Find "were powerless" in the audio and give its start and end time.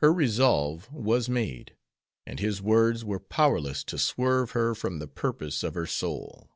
3.02-3.82